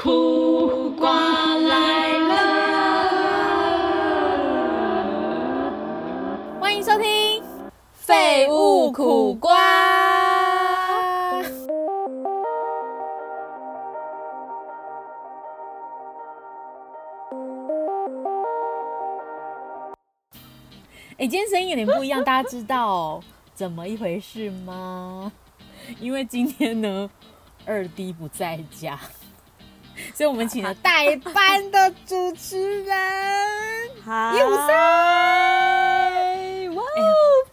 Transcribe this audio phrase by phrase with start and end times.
[0.00, 2.36] 苦瓜来了，
[6.60, 7.42] 欢迎收听
[7.92, 9.58] 《废物苦瓜》。
[21.16, 23.20] 哎，今天声音有点不一样，大家知道
[23.52, 25.32] 怎么一回事吗？
[25.98, 27.10] 因为今天呢，
[27.66, 28.96] 二弟不在家。
[30.14, 32.96] 所以我们请了代班的主持人
[34.06, 34.74] 一五三，
[36.74, 36.84] 哇哦，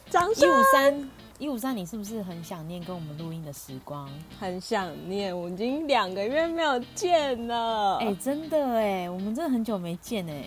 [0.09, 0.47] 掌声！
[0.47, 4.09] 一五三，一五三，你是不是很想念跟我们录音的时光？
[4.39, 7.97] 很想念，我已经两个月没有见了。
[7.97, 10.45] 哎，真的哎，我们真的很久没见哎。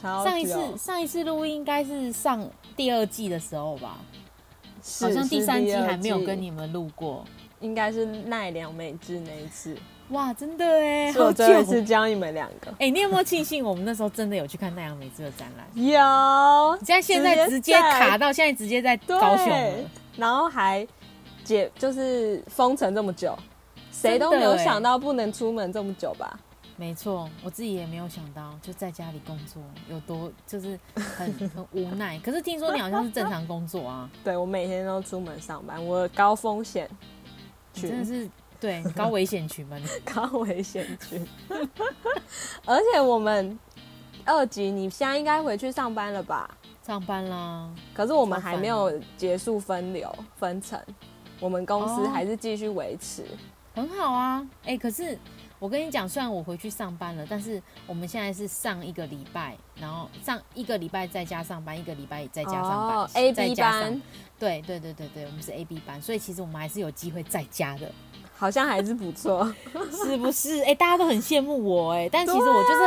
[0.00, 3.98] 上一次上一次录音应该是上第二季的时候吧？
[5.00, 7.22] 好像第三季还没有跟你们录过，
[7.60, 9.76] 应该是奈良美智那一次。
[10.10, 11.12] 哇，真的哎！
[11.14, 12.74] 我最后是教你们两个。
[12.80, 15.66] 哎，你有没有庆幸我们那时候真的有去看奈良美智的展览？
[15.74, 16.78] 有。
[16.84, 20.84] 现在现在直接卡到现在直接在高雄了，然后还
[21.44, 23.38] 解就是封城这么久，
[23.92, 26.36] 谁都没有想到不能出门这么久吧？
[26.76, 32.18] 没错，我自己也没有想到，就在家里工作有多就是很很无奈。
[32.24, 34.10] 可是听说你好像是正常工作啊？
[34.24, 36.90] 对，我每天都出门上班，我高风险
[37.72, 38.28] 真的是。
[38.60, 41.26] 对， 高危险群嘛， 高危险群。
[42.66, 43.58] 而且我们
[44.24, 46.48] 二级，你现在应该回去上班了吧？
[46.86, 47.68] 上班啦。
[47.94, 50.78] 可是我们还没有结束分流分层，
[51.40, 53.24] 我们公司还是继续维持。
[53.74, 55.16] 很好啊，哎，可是
[55.58, 64.02] 我跟你讲，虽然我回去上班了，但是我们现在是上一个礼拜，然后上一个礼拜在家上班，一个礼拜在家上班，A B 班。
[64.38, 67.90] 对对对对对，我们是 A B 班，所以其实我们还是有机会在家的。
[68.40, 69.46] 好像还是不错，
[69.92, 70.62] 是不是？
[70.62, 72.80] 哎，大家都很羡慕我哎，但其实我就是，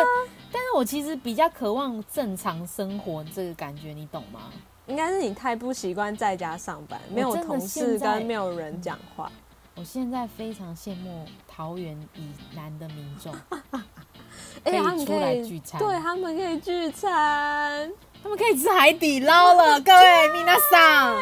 [0.51, 4.49] 但是我其实比较渴望正常生活这个感觉，你懂吗？
[4.87, 9.31] 应该是你太不习惯在家上班，没有同事跟没有人讲话。
[9.75, 13.31] 我现在非常羡慕桃园以南的民众，
[14.65, 17.91] 可以出来聚餐，对他们可以聚餐，
[18.23, 21.15] 他们可以吃海底捞了，各位 米娜桑，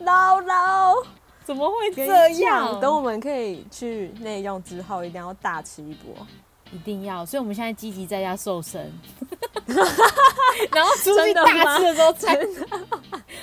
[0.00, 0.94] 捞捞。
[1.50, 2.78] 怎么会这样？
[2.80, 6.14] 等我们可以去内用之后，一定要大吃一波，
[6.70, 7.26] 一定要。
[7.26, 8.80] 所以我们现在积极在家瘦身，
[9.66, 12.68] 然后出去大吃的时候，真的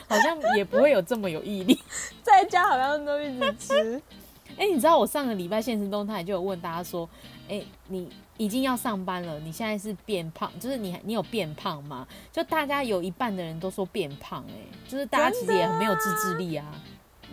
[0.08, 1.78] 好像也不会有这么有毅力。
[2.24, 4.02] 在家好像都一直吃。
[4.58, 7.08] 哎，你知道我上个礼拜现实动态就有问大家说，
[7.50, 12.08] 哎，你已经要上班了，你现在是变胖，就是你你有变胖吗？
[12.32, 14.54] 就大家有一半的人都说变胖，哎，
[14.88, 16.66] 就是大家其实也很没有自制力啊。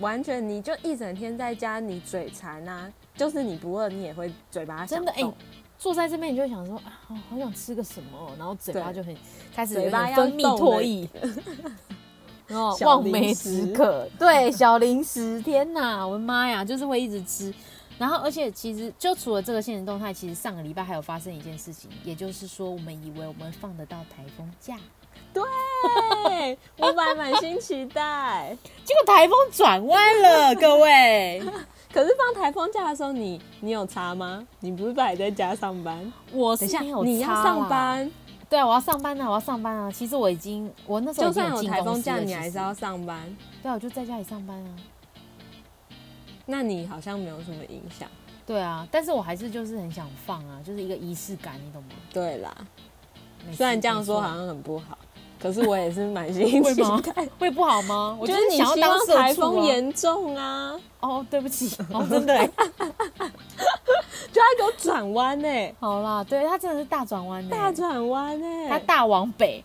[0.00, 5.22] 完全，你就一整天在家，你嘴馋啊，就是你不饿，你也会嘴巴真的哎，
[5.78, 9.16] 坐在这边你就会想说啊，好想吃个什么，然后嘴巴就很
[9.54, 11.08] 开始嘴巴分泌唾液，
[12.46, 17.52] 然后望梅止渴，对，小零食，天哪，我的妈呀，就是会一直吃，
[17.98, 24.76] 然后而且其实就除了这个现实动态，其实上个礼拜还有发生一件事情，也就是说我们以为我们放得到台风假。
[25.34, 31.42] 对，我满满心期待， 结果台风转弯了， 各位。
[31.92, 34.46] 可是放台风假的时候，你你有差吗？
[34.60, 36.12] 你不是还在家上班？
[36.32, 38.10] 我等下你要上班，
[38.48, 39.90] 对啊，我要上班啊，我要上班啊。
[39.92, 43.36] 其实我已经，我那时候就算有台风假，你还是要上班。
[43.62, 44.70] 对啊，我就在家里上班啊。
[46.46, 48.08] 那你好像没有什么影响。
[48.44, 51.90] 对啊，但是我还是就是很想放啊，就是一个仪式感，你懂吗？
[52.12, 52.52] 对啦，
[53.52, 54.98] 虽然这样说好像很不好。
[55.44, 56.74] 可是我也是满心期
[57.12, 58.16] 待， 会不好吗？
[58.18, 60.74] 我觉得你希望台风严重啊！
[61.00, 65.48] 哦，对不起，哦，真的， 就他给我转弯呢。
[65.78, 69.62] 好啦，对，他真的是大转弯呢，大转弯呢，他大往北，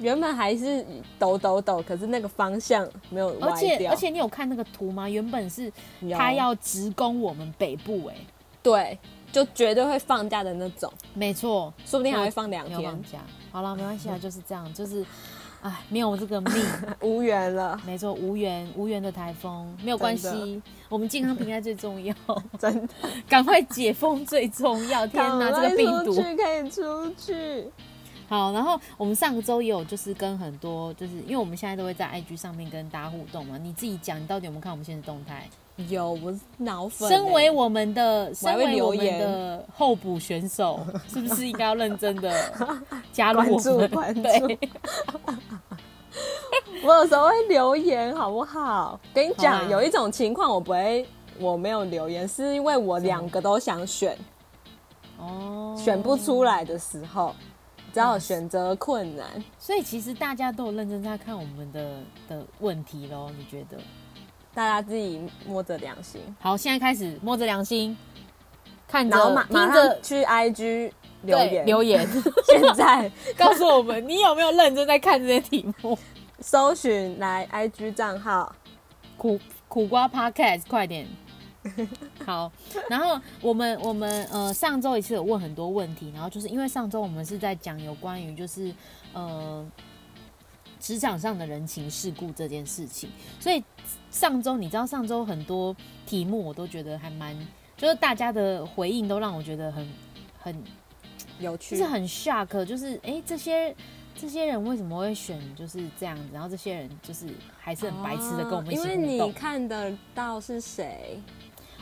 [0.00, 0.84] 原本还是
[1.18, 5.08] 抖抖抖，可是那个方向没有而且而且你有看那个图吗？
[5.08, 5.72] 原本是
[6.14, 8.16] 他要直攻我们北部，哎，
[8.62, 8.98] 对，
[9.32, 10.92] 就绝对会放假的那种。
[11.14, 13.18] 没错，说不定还会放两天假。
[13.50, 15.04] 好了，没关系啊，就是这样，就是，
[15.62, 16.54] 哎，没有这个命，
[17.02, 17.80] 无缘了。
[17.84, 22.14] 没错，无缘无缘的台风没有关系，我们健康平安最重要，
[22.58, 22.88] 真的，
[23.28, 25.06] 赶快解封最重要。
[25.06, 27.66] 天哪，这个病毒可以出去。
[28.28, 35.46] 好，然后我们上个周也有就是跟很多，就是因为我们现在都会在 IG 上面跟大家互动嘛，你自己讲，你到底有没有看我们现在动态？
[35.88, 37.08] 有，我脑粉。
[37.08, 42.30] 身为我们的，身为我们的候补选手， 是不是应该要认真的
[43.12, 44.22] 加入我们？
[44.22, 44.58] 对。
[46.84, 49.00] 我有时候会留言，好不好？
[49.14, 51.06] 跟你讲，有一种情况我不会，
[51.38, 54.16] 我没有留言，是因为我两个都想选。
[55.18, 55.74] 哦。
[55.78, 57.34] 选不出来的时候，
[57.94, 59.26] 只要有选择困难，
[59.58, 63.30] 所以其实大家都有认真在看我们的的问题喽。
[63.38, 63.78] 你觉得？
[64.54, 66.20] 大家自己摸着良心。
[66.40, 67.96] 好，现在开始摸着良心，
[68.86, 72.06] 看着马马上听着去 IG 留言，留言，
[72.46, 75.98] 现在 告诉我们你有没有认真在看这些题目。
[76.40, 78.52] 搜寻来 IG 账号，
[79.16, 79.38] 苦
[79.68, 81.06] 苦瓜 Podcast，快点。
[82.26, 82.50] 好，
[82.90, 88.74] 然后我们我们呃上周一次有问很多问题，然后就是因为上周我们是在讲有关于就是
[89.12, 89.64] 呃
[90.82, 93.08] 职场上的人情世故这件事情，
[93.38, 93.62] 所以
[94.10, 95.74] 上周你知道上周很多
[96.04, 97.38] 题目我都觉得还蛮，
[97.76, 99.88] 就是大家的回应都让我觉得很
[100.40, 100.62] 很
[101.38, 103.74] 有趣就是很 shock，就是哎、诶这些
[104.16, 107.28] 这些人为什么会选就是这样子，然后这些人就是
[107.60, 109.26] 还是很白痴的跟我们一起哦因为。
[109.26, 111.20] 你看得到是谁，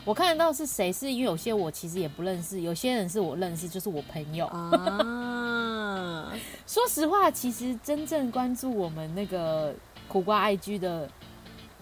[0.04, 4.46] 我看得到是谁，是因为有些我其实也不认识，有些人是我认识，就是我朋友。
[4.46, 6.32] 啊，
[6.66, 9.74] 说实话，其实真正关注我们那个
[10.08, 11.08] 苦瓜 IG 的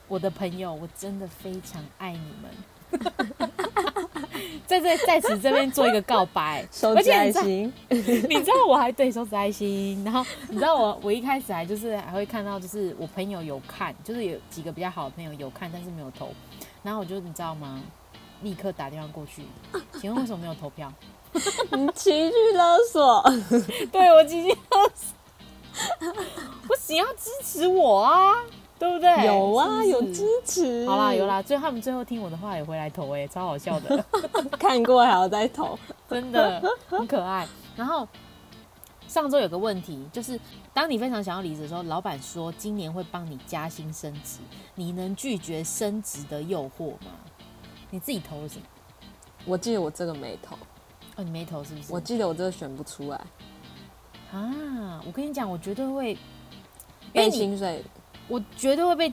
[0.08, 2.50] 我的朋友，我真的非常爱你们。
[4.66, 16.32] 在这在此这边做一个告白，手指爱心， 你知道我还对手指爱心，然后你知道我我一开始还就是还会看到，就是我朋友有看，就是有几个比较好的朋友有看，但是没有投，
[16.82, 17.82] 然后我就你知道吗？
[18.42, 19.42] 立刻打电话过去，
[20.00, 20.92] 请问为什么没有投票？
[21.32, 23.22] 你情绪勒索，
[23.92, 25.14] 对我情绪勒索
[26.66, 28.34] 不行，要支持我啊，
[28.78, 29.26] 对不对？
[29.26, 34.04] 有啊，是是有支持，好啦，有，啦，最后他们最后听我的话也回来投、哎，超好笑的。
[34.58, 37.46] 看过还要再投，真的很可爱。
[37.76, 38.08] 然后
[39.06, 40.40] 上周有个问题，就是
[40.72, 44.38] 当你非常想要离职的时候，老板说今年会帮你加薪升职，
[44.74, 47.12] 你能拒绝升职的诱惑吗？
[47.90, 48.66] 你自己投了什么？
[49.44, 50.56] 我记得我这个没投，
[51.16, 51.92] 哦，你没投是不是？
[51.92, 53.16] 我记得我这个选不出来，
[54.32, 56.18] 啊，我跟你讲，我绝对会，因
[57.12, 57.82] 被为薪水
[58.28, 59.12] 我绝对会被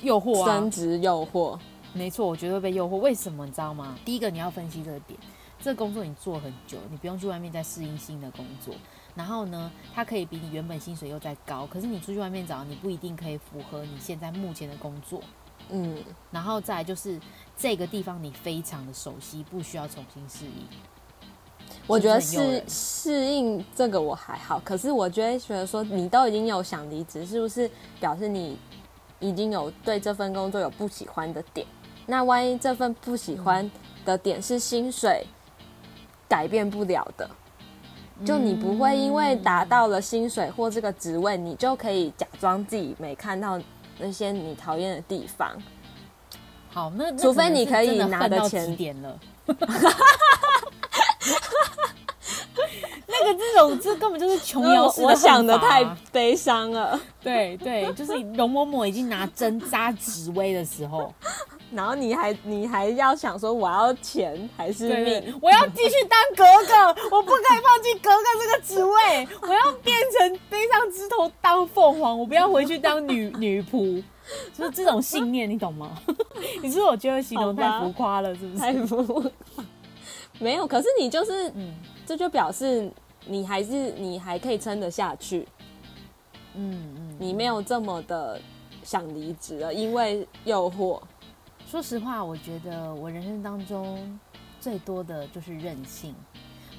[0.00, 1.58] 诱惑啊升，职诱惑，
[1.92, 2.96] 没错，我绝对会被诱惑。
[2.96, 3.98] 为什么你知道吗？
[4.04, 5.18] 第一个你要分析这个点，
[5.60, 8.74] 这个工作你做很久，你不用去外面再适应新的工作。
[9.14, 15.20] 然后呢，它可以比你原本薪水又再高，可是你出去外面找，你不一定可以符合你现在目前的工作。
[15.70, 15.96] 嗯，
[16.30, 17.20] 然后再就是
[17.56, 20.66] 这个地方你非常的熟悉，不需要重新适应。
[21.86, 27.70] 我觉得适适应这个我还好，可是我觉得觉得说，你都已经有想离职，是不是
[28.00, 28.58] 表示你
[29.20, 31.66] 已经有对这份工作有不喜欢的点？
[32.06, 33.70] 那万一这份不喜欢
[34.04, 35.26] 的点是薪水
[36.26, 37.30] 改变不了的，
[38.24, 43.60] 就你不会因为达到了薪水或这个职位，你就可以假装自己没看到
[43.98, 45.50] 那些你讨厌的地方。
[46.70, 49.18] 好，那那除非你可以拿的钱点了。
[53.06, 61.12] 那个这种，这根本就是琼因为 我我想的太啊悲伤了，对对，就是容嬷嬷已经拿针扎紫薇的时候，
[61.72, 74.02] 然后你还你还要想说我要钱还是对对命？，我要继续当格格，我不可以放弃格格这个职位， 我要变成背上枝头当凤凰，我不要回去当女 女仆，
[74.56, 75.98] 就是这种信念，你懂吗？
[76.62, 78.58] 你是不是我觉得形容太浮夸了，是不是？
[78.58, 79.30] 太浮夸。
[80.38, 81.74] 没有，可是你就是，嗯。
[82.06, 82.90] 这就表示
[83.26, 85.46] 你还是你还可以撑得下去，
[86.54, 88.40] 嗯嗯，你没有这么的
[88.82, 90.98] 想离职了，因为诱惑。
[91.68, 94.18] 说实话，我觉得我人生当中
[94.58, 96.14] 最多的就是任性，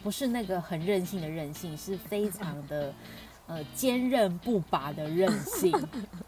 [0.01, 2.91] 不是那个很任性的任性，是非常的
[3.46, 5.72] 呃坚韧不拔的任性。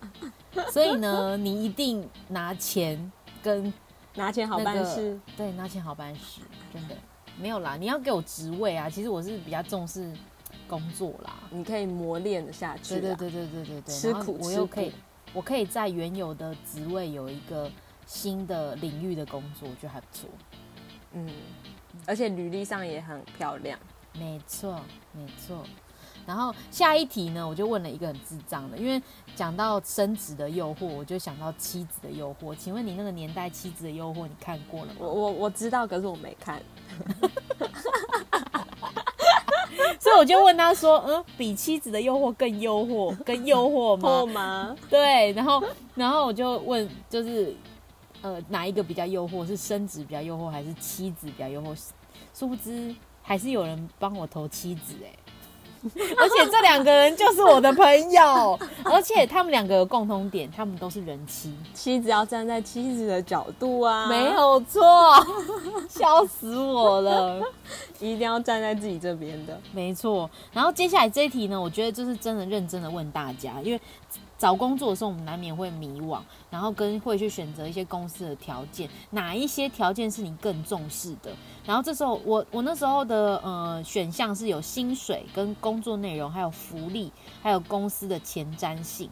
[0.72, 3.74] 所以呢，你一定拿钱跟
[4.14, 6.42] 拿钱好那个办事，对拿钱好办事，
[6.72, 6.96] 真的
[7.40, 7.76] 没有啦。
[7.78, 10.14] 你要给我职位啊，其实我是比较重视
[10.68, 11.34] 工作啦。
[11.50, 13.00] 你可以磨练的下去、啊。
[13.00, 14.92] 对对对对对对对，吃苦我又可以，
[15.34, 17.72] 我可以在原有的职位有一个
[18.12, 20.30] 新的领域的工作，我觉得还不错。
[21.14, 21.30] 嗯，
[22.06, 23.80] 而且履历上也很漂亮。
[24.14, 24.82] 没错，
[25.14, 25.64] 没错。
[26.28, 29.02] 然后下一题呢，我就问了一个很智障的，因为
[29.34, 32.54] 讲到升职的诱惑，我就想到妻子的诱惑。
[32.54, 35.00] 请问你那个年代妻子的诱惑，你看过了吗？
[35.00, 36.62] 我我我知道，可是我没看。
[40.00, 44.68] 所以我就问他说，嗯，比妻子的诱惑更诱惑，更诱惑破吗？
[44.70, 44.76] 吗？
[44.90, 45.64] 对，然后
[45.96, 47.56] 然后我就问，就是
[48.22, 49.46] 呃哪一个比较诱惑？
[49.46, 51.76] 是升职比较诱惑，还是妻子比较诱惑？
[52.34, 55.12] 殊不知还是有人帮我投妻子哎、
[56.18, 61.52] 而且这两个人就是我的朋友，而且他们两个有共同点，他们都是人妻。
[61.74, 64.82] 妻子要站在妻子的角度啊，没有错，
[65.90, 67.42] 笑死我了，
[68.00, 70.30] 一定要站在自己这边的，没错。
[70.54, 73.82] 然后接下来这一题呢，我觉得就是真的认真的问大家，因为。
[74.42, 76.20] 找工作的时候，我们难免会迷惘，
[76.50, 81.32] 然后跟会去选择一些公司的条件，哪一些条件是你更重视的？
[81.64, 89.08] 然后这时候，我我那时候的呃选项是有薪水、跟工作内容，还有福利，还有公司的前瞻性。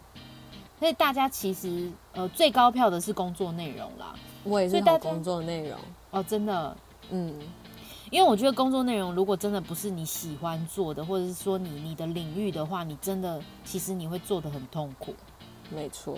[0.79, 4.15] 所以大家其实呃最高票的是工作内容啦。
[4.43, 5.77] 我也是投工作内容
[6.09, 6.75] 哦，真的，
[7.11, 7.35] 嗯。
[8.11, 15.13] 因为我觉得工作内容如果真的不是你喜欢做的，或者是说你你的领域的话，你真的其实你会做的很痛苦。
[15.69, 16.17] 没错，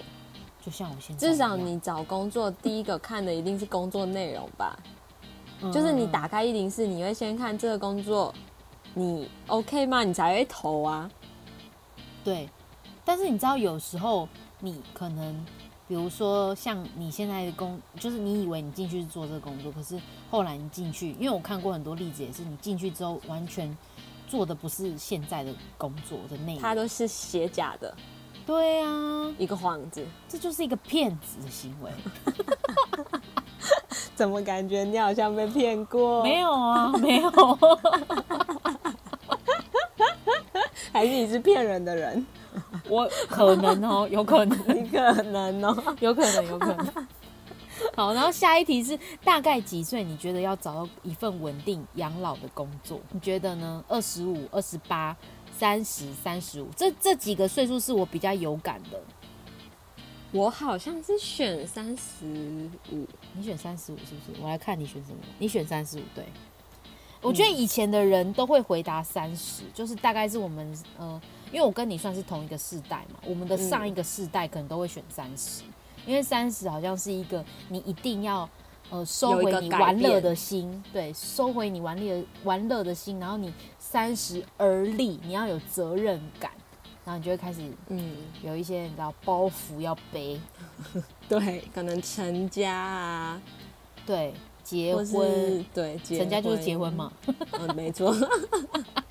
[0.64, 4.80] 就像我现在，至少你找工作第一个看的一定是工作内容吧。
[5.72, 8.34] 就是你打开一零四，你会先看这个工作
[8.94, 10.04] 你 OK 吗？
[10.04, 11.12] 你才会投啊。
[12.24, 12.50] 对，
[13.04, 14.28] 但是你知道有时候
[14.60, 15.46] 你可能。
[15.92, 23.78] 比如说，像你现在的工，就是你以为你进去是做这个工作，可是后来你进去，因为我看过很多例子，也是你进去之后完全
[24.26, 27.94] 做的不是现在的工作的内容，他都是写假的。
[28.46, 31.92] 对啊，一个幌子，这就是一个骗子的行为。
[34.16, 36.24] 怎么感觉你好像被骗过？
[36.24, 37.30] 没有啊，没有。
[40.94, 42.26] 还是你是骗人的人？
[42.92, 44.58] 我可能哦，有可能，
[44.92, 47.08] 可能哦，有可能，有可能。
[47.96, 50.04] 好，然后下一题是大概几岁？
[50.04, 53.00] 你觉得要找到一份稳定养老的工作？
[53.12, 53.82] 你觉得呢？
[53.88, 55.16] 二十五、二十八、
[55.58, 59.02] 三十、三十五，这这几个岁数是我比较有感的。
[60.34, 62.26] 我好像是选三十
[62.92, 64.42] 五，你选三十五是不是？
[64.42, 65.18] 我来看你选什么？
[65.40, 66.26] 你选三十五，对。
[67.22, 71.22] 我觉得以前的人都会回答三十，就是大概是我们呃。
[71.52, 75.64] 因为我跟你算是同一个世代嘛，我们的上一个世代可能都会选三十，
[76.06, 78.50] 因为三十好像是一个你一定要
[78.90, 86.52] 呃收回你玩乐的心，对，收回你玩乐玩乐的心，然后你三十而立，你要有责任感，
[87.04, 88.16] 然后你就会开始嗯。
[88.44, 90.40] 有一些你知道包袱要背，
[91.30, 93.42] 对，可能成家啊，
[94.06, 97.12] 对，结婚，对，成家就是结婚嘛，
[97.52, 98.16] 嗯，没错。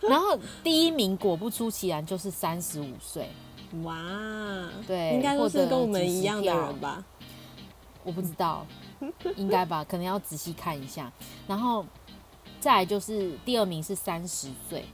[0.00, 3.28] 然后第一名果不出其然就是三十五岁，
[3.82, 3.96] 哇，
[4.86, 7.04] 对，应该都是跟我们一样的人吧？
[8.02, 8.66] 我不知道，
[9.36, 9.82] 应该吧？
[9.82, 11.10] 可能要仔细看一下。
[11.48, 11.84] 然后
[12.60, 14.84] 再来就是第二名是三十岁，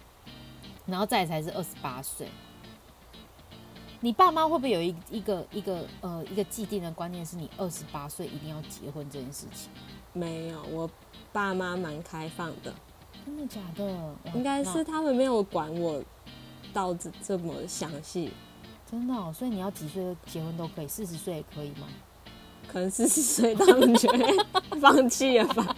[0.86, 2.28] 然后再才是二十八岁。
[4.02, 9.68] 你爸妈会不会有一一个一个呃一个既定的观念，是你二十八岁一定要结婚这件事情？
[10.12, 10.88] 没有，我
[11.32, 12.72] 爸妈蛮开放的。
[13.24, 14.14] 真的假的？
[14.34, 16.02] 应该是他们没有管我
[16.72, 18.30] 到这这么详细。
[18.90, 21.86] 真的，哦，所以你要几岁结婚都可以，四十岁也可以吗？
[22.72, 24.46] 可能四十岁他们觉得
[24.80, 25.74] 放弃了吧？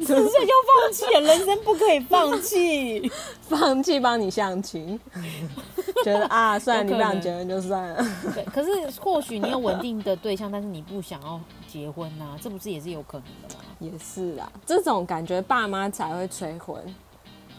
[0.00, 3.10] 四十岁就放弃了，人生不可以放弃，
[3.40, 5.00] 放弃帮你相亲，
[6.04, 8.06] 觉得啊，算了，你不想结婚就算了。
[8.34, 8.70] 对，可是
[9.00, 13.62] 或许你有稳定的对象，但是你不想要结婚呐，这不是也是有可能的吗？
[13.78, 16.78] 也是啊，这种感觉爸妈才会催婚。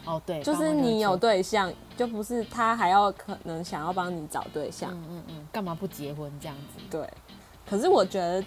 [0.05, 4.91] 哦，对，就是你有对象，就不是他还要可能想要帮你找对象。
[4.91, 6.83] 嗯嗯嗯，干嘛不结婚这样子？
[6.89, 7.07] 对。
[7.67, 8.43] 可是我觉得，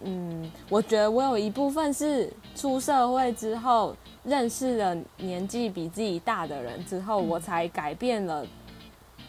[0.00, 8.44] 嗯，我觉得我有一部分是出社会之后认识了年纪比自己大的人之后，我才改变了，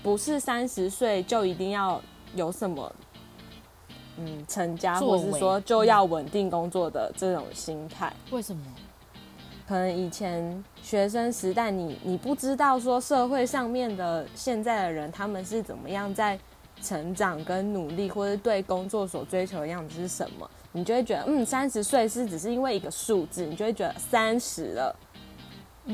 [0.01, 2.01] 不是三十岁就一定要
[2.35, 2.91] 有什么。
[4.15, 8.61] 嗯，成家或是说就要稳定工作的这种心态，为什么？
[9.67, 16.37] 可能以前学生时代，你你不知道说社会上面的现在的人他们是怎么样在
[16.81, 24.95] 成长跟努力，或者对工作所追求的样子是什么，你就会觉得嗯，三十岁是只是因为一个数字，你就会觉得三十了，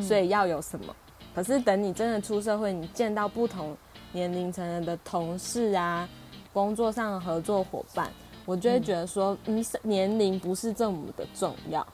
[0.01, 0.95] 所以要有什么？
[1.35, 3.77] 可是等你真的出社会，你见到不同
[4.11, 6.09] 年龄层的同事啊。
[6.51, 8.11] 工作上的合作伙伴，
[8.43, 11.85] 我就会觉得说，嗯，年龄不是这么的重要。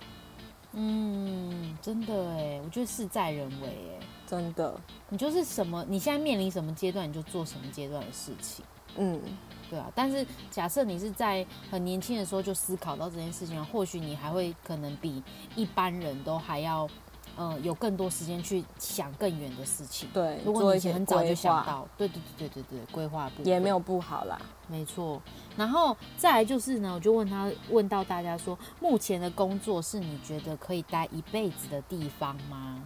[0.77, 4.77] 嗯，真的哎，我觉得事在人为哎，真的。
[5.09, 8.63] 你就是什么，你现在面临什么阶段，你就做什么阶段的事情。
[8.97, 9.21] 嗯，
[9.69, 9.89] 对啊。
[9.95, 15.23] 但是假设你是在很年轻的时候就思考到这件事情，或许你还会可能比
[15.55, 16.87] 一般人都还要
[17.35, 20.09] 呃有更多时间去想更远的事情。
[20.13, 24.39] 对，如果你以前很早就想到，对对对对对对，规划部分也没有不好啦。
[24.67, 25.21] 没错，
[25.55, 32.81] 然后再来就是呢，我就问他，问到大家说，目前的工作是你觉得可以待一辈子的地方吗？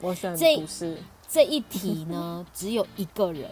[0.00, 0.96] 我选这不是，
[1.26, 3.50] 这一题呢，只有一个人，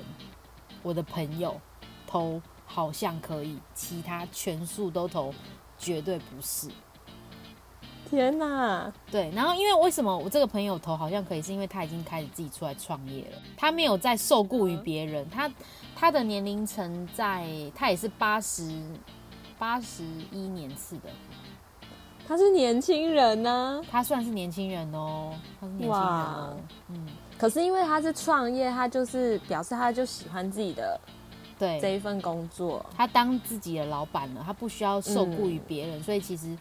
[0.82, 1.60] 我的朋友
[2.06, 5.34] 投好像可以，其他全数都投
[5.76, 6.68] 绝对不是。
[8.08, 8.92] 天哪！
[9.10, 15.50] 对，然后因为为什么我这个朋友投好像可以，是因为他已经开始自己出来创业了，他没有再受雇于别人，他
[15.94, 18.70] 他的年龄层在，他也是八十
[19.58, 21.10] 八十一年次的，
[22.28, 26.56] 他是年轻人呢、他算是年轻人哦，他是年轻人哦，
[26.88, 31.00] 嗯，可是因为他是创业，他就是表示他就喜欢自己的
[31.58, 31.80] 对。
[31.80, 32.84] 这，一份工作。
[32.96, 36.56] 他当自己的老板了，他不需要受雇于别嗯人，所以其实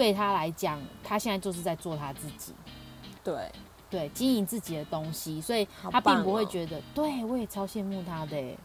[0.00, 2.54] 对他来讲，他现在就是在做他自己。
[3.22, 3.52] 对，
[3.90, 8.56] 对，经营自己的东西，所以他并不会觉得，对我也超羡慕他的，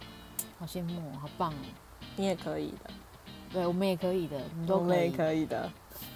[0.57, 1.57] 好羡慕哦，好棒哦。
[2.15, 2.89] 你也可以的，
[3.51, 4.85] 对，我们也可以的，你都可以。
[4.85, 5.69] 我们也可以的。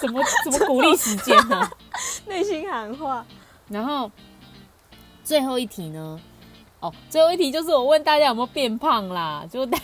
[0.00, 1.70] 怎么怎么鼓励时间呢、
[2.26, 3.24] 内心喊话，
[3.68, 4.10] 然后
[5.22, 6.20] 最后一题呢？
[6.80, 9.78] 哦，最后一题就是我问大家有没有变胖啦，就大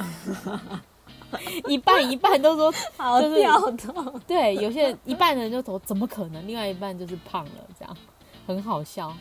[1.68, 4.20] 一半一半都说 好就是跳动。
[4.26, 7.96] 对，有些人一半的人就说怎么可能，另外一半就是胖了，这样
[8.46, 9.14] 很好笑。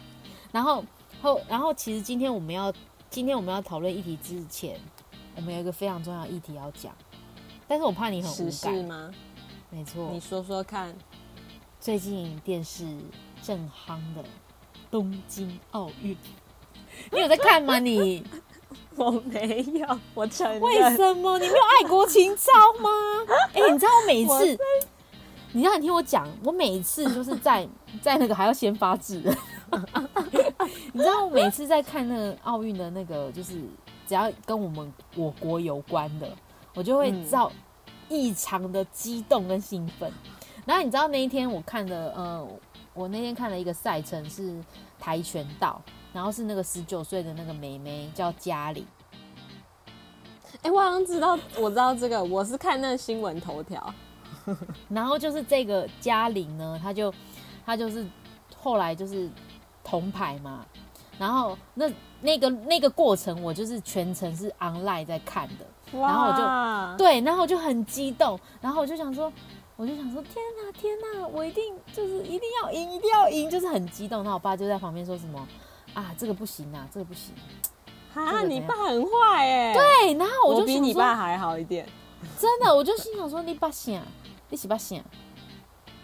[0.52, 0.84] 然后
[1.22, 2.74] 后然后其实今天我们要
[3.10, 4.80] 今天我们要讨论议题之前，
[5.36, 6.94] 我们有一个非常重要的议题要讲，
[7.68, 9.12] 但是我怕你很无感，吗？
[9.70, 10.96] 没错，你说说看。
[11.80, 12.86] 最近电视
[13.42, 14.24] 正夯的
[14.92, 16.16] 东京奥运，
[17.12, 18.24] 你有在看吗你？
[18.96, 20.60] 我没有，我承认。
[20.62, 22.90] 为什么你没有爱国情操吗？
[23.54, 24.60] 哎、你知道我每次，
[25.54, 27.68] 你知道你听我讲，我每次就是在
[28.02, 29.38] 在那个还要先发制人，
[30.94, 33.62] 你知道我每次在看那个奥运的那个，就是
[34.08, 36.30] 只要跟我们我国有关的，
[36.74, 37.52] 我就会嗯造
[38.10, 40.12] 异常的激动跟兴奋。
[40.66, 42.48] 然后你知道那一天我看的，呃，
[42.94, 44.56] 我那天看了一个赛程是
[45.00, 45.82] 跆拳道，
[46.14, 48.86] 然后是那个十九岁的那个妹妹叫嘉玲。
[50.62, 53.94] 哎、我好像知道，我知道这个，我是看那个新闻头条。
[54.90, 57.14] 然后就是这个嘉玲呢，她就
[57.66, 58.06] 她就是
[58.58, 59.30] 后来就是
[59.84, 60.66] 铜牌嘛，
[61.20, 61.90] 然后那
[62.22, 69.32] 那个那个过程我就是全程是 online 在看的，然后我就哇对，然后我就很激动，然后我就想说，
[69.76, 74.24] 我就想说，天哪天哪，我一定就是一定要赢，一定要赢，就是很激动。
[74.24, 75.48] 然后我爸就在旁边说什么
[75.94, 77.34] 啊，这个不行啊，这个不行。
[78.14, 81.88] 这哈，个怎样你爸很坏哎、对，然后我我就比你爸还好一点。
[82.40, 84.02] 真的，我就心想说，你爸想，
[84.50, 85.00] 你是爸想。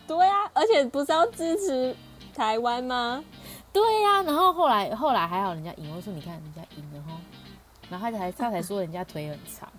[0.08, 1.96] 对啊，而且不是要支持
[2.34, 3.24] 台湾吗？
[3.74, 7.20] 对呀、然后后来后来还好人家赢，我说你看人家赢了哈，
[7.90, 9.70] 然后他才他才说人家腿很长，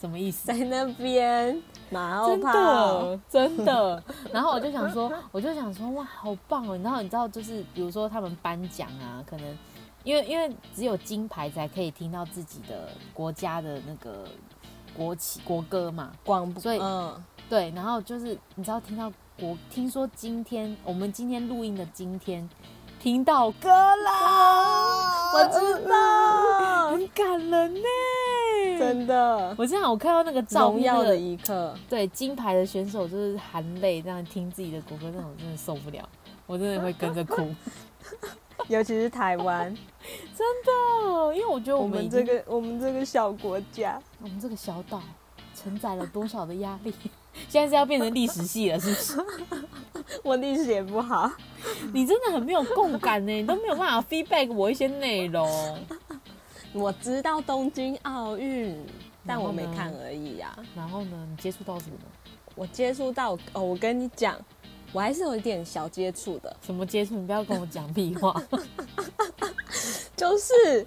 [0.00, 0.46] 什么意思？
[0.46, 4.02] 在那边马后真炮，的 真的，
[4.32, 6.78] 然后我就想说，我就想说哇，好棒哦！
[6.82, 9.58] 然后你知道，就是比如说他们颁奖啊，可能
[10.04, 14.24] 因为因为只有金牌才可以听到自己的国家的那个
[14.96, 17.14] 国旗国歌嘛，广播，所以嗯，
[17.48, 22.48] 对，然后就是你知道听到国，听说今天我们今天录音的今天
[22.98, 27.80] 听到歌啦，我知道，很感人呢。
[28.78, 31.74] 真的我这样我看到那个照片，荣耀的那个一刻。
[31.88, 36.08] 对金牌的选手就是含泪这样听自己的国歌，那种真的受不了，
[36.46, 37.48] 我真的会跟着哭。
[38.68, 39.74] 尤其是台湾，
[40.36, 45.02] 真的，因为我觉得我们这个我们这个小国家，我们这个小岛
[45.54, 46.94] 承载了多少的压力，
[47.48, 49.24] 现在是要变成历史系了，是不是？
[50.22, 51.30] 我历史也不好，
[51.92, 55.48] 你真的很没有共感呢，你都没有办法 feedback 我一些内容。
[56.74, 58.74] 我知道东京奥运，
[59.26, 61.96] 但我没看而已呀、然后呢，你接触到什么？
[62.54, 64.36] 我接触到哦，我跟你讲，
[64.92, 67.14] 我还是有一点小接触的，什么接触？
[67.14, 68.34] 你不要跟我讲屁话。
[70.16, 70.86] 就是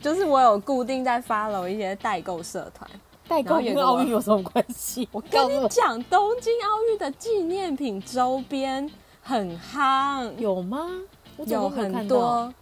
[0.00, 2.88] 就是我有固定在 follow 一些代购社团。
[3.26, 5.08] 代购跟然后有一个奥运有什么关系？
[5.10, 8.88] 我跟你讲，东京奥运的纪念品周边
[9.22, 10.88] 很夯，有吗？
[11.36, 12.06] 我有很。
[12.06, 12.52] 多。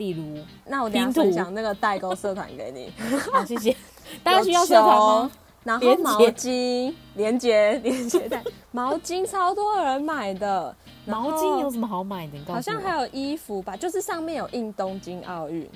[0.00, 2.90] 例如，那我等一下分享那个代购社团给你。
[3.30, 3.76] 好，谢谢。
[4.22, 5.30] 大家需要社团吗？
[5.62, 12.32] 然后毛巾、连接、连接带、 毛巾超多人买的，毛巾有什么好买的？
[12.32, 12.54] 你告诉我。
[12.54, 15.68] 好像还有衣服吧，就是上面有印东京奥运。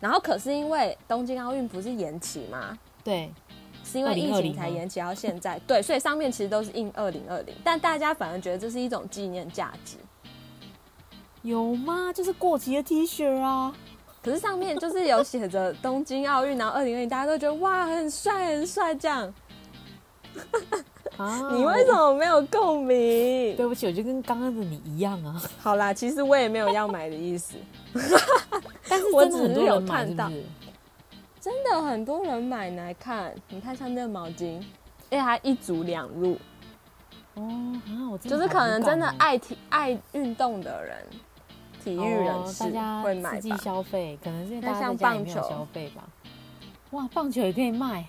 [0.00, 2.76] 然后可是因为东京奥运不是延期吗？
[3.04, 3.32] 对，
[3.84, 5.60] 是因为疫情才延期到现在。
[5.64, 9.96] 对，所以上面其实都是印二零二零，但大家反而觉得这是一种纪念价值。
[11.48, 12.12] 有吗？
[12.12, 13.74] 就是过期的 T 恤啊。
[14.22, 19.32] 可是上面就是有写着东京奥运，然后二零二零，大家都觉得哇，很帅，很帅这样。
[21.16, 21.48] 啊！
[21.54, 23.56] 你为什么没有共鸣？
[23.56, 25.40] 对不起，我就跟刚刚的你一样啊。
[25.58, 27.54] 好啦，其实我也没有要买的意思，
[28.88, 30.30] 但是我只是有看到，
[31.40, 33.32] 真的很多人买来看。
[33.48, 34.60] 你看上面的毛巾，
[35.10, 36.36] 哎，还一组两入。
[37.34, 37.42] 哦
[37.86, 40.96] 啊，我就是可能真的爱体爱运动的人，
[41.88, 42.64] 体育人士
[43.02, 46.06] 会买消费，可能是大家在没有消费吧。
[46.90, 48.04] 哇，棒球也可以卖。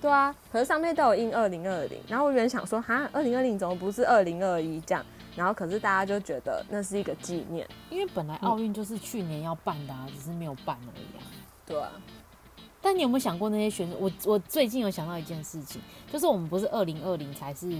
[0.00, 5.04] 对啊，可是上面都有印二零二零，然后我原本想说，哈，二零二零怎么不是二零二一这样？
[5.34, 11.26] 然后可是大家就觉得那是一个纪念，因为本来奥运就是去年要办的，啊，只是没有办而已啊。
[11.66, 11.90] 对啊，
[12.80, 13.96] 但你有没有想过那些选手？
[13.98, 15.80] 我我最近有想到一件事情，
[16.12, 17.72] 就是我们不是二零二零才是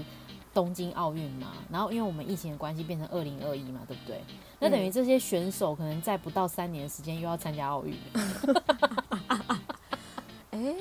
[0.55, 1.51] 东京奥运嘛？
[1.71, 4.19] 然后因为我们疫情的关系变成二零二一嘛，对不对？
[4.59, 7.93] 那等于这些选手可能在不到三年的时间又要参加奥运。
[10.51, 10.75] 哎。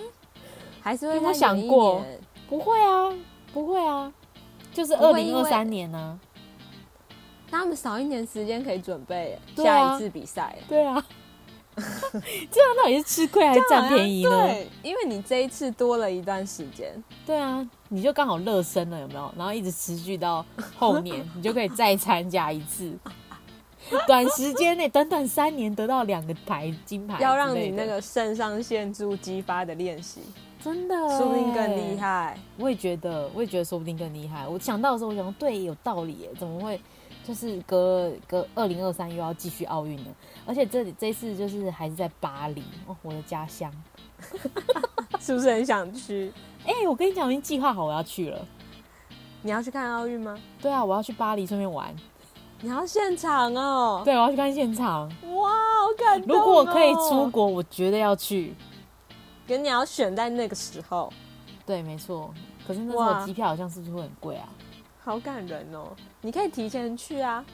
[0.80, 2.04] 还是会有想过？
[2.46, 3.10] 不会啊，
[3.54, 4.12] 不会啊，
[4.70, 6.20] 就是二零二三年呢。
[7.50, 10.58] 他们少一年时间可以准备下一次比赛。
[10.68, 11.02] 对啊，
[12.50, 14.30] 这样到底是吃亏还是占便宜呢？
[14.30, 16.92] 对，因为你这一次多了一段时间。
[17.26, 19.32] 对啊，你就刚好热身了，有没有？
[19.36, 20.44] 然后一直持续到
[20.76, 22.92] 后年， 你就可以再参加一次。
[24.06, 30.20] 短时间内，短短三年得到两个牌金牌，要让你那个肾上腺素激发的练习。
[30.64, 32.38] 真的，说不定更厉害。
[32.56, 34.48] 我也觉得，我也觉得说不定更厉害。
[34.48, 36.30] 我想到的时候，我想对，有道理耶。
[36.38, 36.80] 怎么会，
[37.22, 40.10] 就是隔隔二零二三又要继续奥运呢？
[40.46, 43.70] 而且这里这次就是还是在巴黎哦，我的家乡，
[45.20, 46.32] 是不是很想去？
[46.64, 48.46] 哎，我跟你讲，我已经计划好我要去了。
[49.42, 50.34] 你要去看奥运吗？
[50.62, 51.94] 对啊，我要去巴黎顺便玩。
[52.62, 54.00] 你要现场哦？
[54.02, 55.06] 对，我要去看现场。
[55.34, 56.34] 哇，好感动！
[56.34, 58.54] 如果可以出国，我绝对要去。
[59.46, 61.12] 跟你要选在那个时候，
[61.66, 62.32] 对，没错。
[62.66, 64.48] 可是那时候机票好像是不是会很贵啊？
[65.02, 65.94] 好感人哦！
[66.22, 67.44] 你可以提前去啊。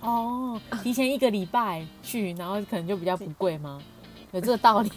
[0.00, 3.80] 哦，提前一个礼拜去，然后可能就比较不贵吗？
[4.32, 4.90] 有这个道理。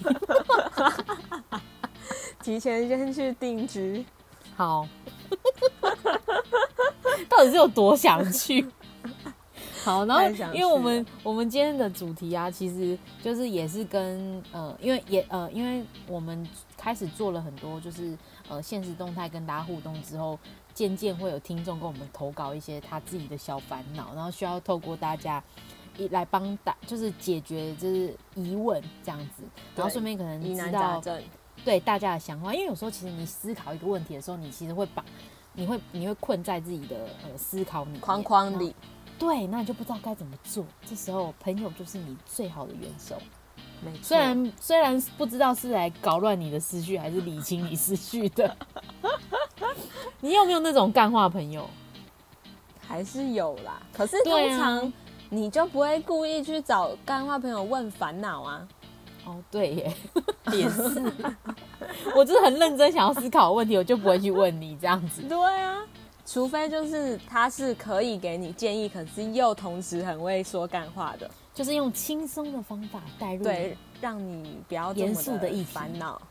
[2.41, 4.05] 提前先去定居。
[4.55, 4.87] 好。
[7.29, 8.65] 到底是有多想去？
[9.83, 18.15] 好，然后因为我们我们今天的主题啊，其实就是也是跟呃，因为也呃，因为我们开始做了很多就是
[18.47, 20.37] 呃现实动态跟大家互动之后，
[20.73, 25.43] 渐渐会有听众跟我们投稿一些他自己的小烦恼，然后需要透过大家
[25.97, 29.41] 一来帮大就是解决就是疑问这样子，
[29.75, 31.01] 然后顺便可能知道
[31.65, 35.03] 对大家的想法，因为有时候其实你思考一个问题的时候，你其实会把
[35.53, 38.75] 你会你会困在自己的呃思考里框框里。
[39.21, 40.65] 对，那你就不知道该怎么做。
[40.83, 43.15] 这时候，朋友就是你最好的援手。
[43.79, 48.57] 没错，虽然虽然不知道是来搞乱你的思绪，还是理清你思绪的。
[50.21, 51.69] 你有没有那种干话朋友？
[52.79, 53.79] 还是有啦。
[53.93, 54.91] 可是通常
[55.29, 58.67] 你就不会故意去找干话朋友问烦恼啊。
[59.23, 59.95] 哦，对耶，
[60.51, 61.13] 也是。
[62.17, 65.21] 我就是很认真想要思考问题，我就不会去问你这样子。
[65.21, 65.77] 对啊。
[66.31, 76.21] 除非就是他是可以给你建议，可是又同时很会说干话的，就是用轻松的方法带入，对，让你不要严肃的一烦恼，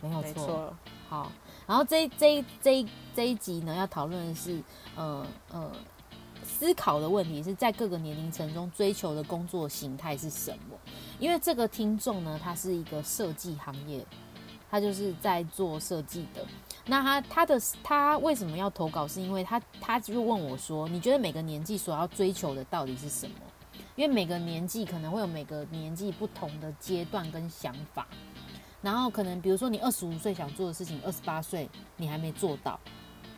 [0.00, 0.74] 没有错。
[1.10, 1.30] 好，
[1.66, 4.62] 然后这这这这一集呢，要讨论的是，
[4.96, 5.70] 呃呃，
[6.42, 10.78] 思考的问题是在各个年龄层中追求的工作形态是什么？
[11.18, 14.02] 因为这个听众呢，他是一个设计行业，
[14.70, 16.46] 他就是在做设计的。
[16.90, 19.06] 那他他的他为什么要投稿？
[19.06, 23.36] 是因为他他就问我说：“你觉得每个年纪所要追求的到底是什么？
[23.94, 28.08] 因为每个年纪可能会有每个年纪不同的阶段跟想法。
[28.82, 32.80] 然后可能比如说你二十五岁想做的事情，二十八岁你还没做到，